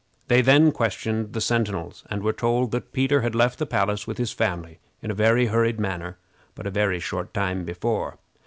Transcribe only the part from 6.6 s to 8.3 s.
a very short time before.